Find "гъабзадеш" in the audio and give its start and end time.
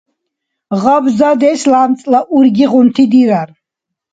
0.81-1.61